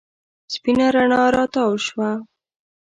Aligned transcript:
سپېنه 0.53 0.87
رڼا 0.95 1.21
راتاو 1.35 1.71
شوه. 1.85 2.09